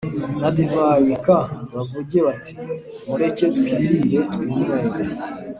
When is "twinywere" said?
4.33-4.97